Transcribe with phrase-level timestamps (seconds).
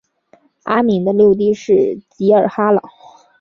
[0.63, 2.81] 阿敏的六弟是济尔哈朗。